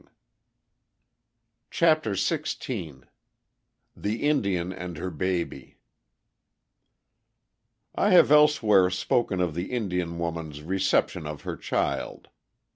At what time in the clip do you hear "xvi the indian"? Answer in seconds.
2.13-4.73